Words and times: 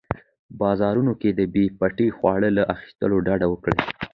په 0.49 0.53
بازارونو 0.61 1.13
کې 1.21 1.29
د 1.33 1.41
بې 1.53 1.63
پټي 1.79 2.07
خواړو 2.17 2.49
له 2.57 2.63
اخیستلو 2.75 3.17
ډډه 3.25 3.47
وکړئ. 3.49 3.79